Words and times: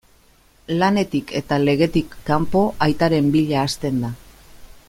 Lanetik 0.79 1.33
eta 1.41 1.59
legetik 1.67 2.17
kanpo, 2.31 2.65
aitaren 2.89 3.33
bila 3.37 3.65
hasten 3.69 4.05
da. 4.07 4.15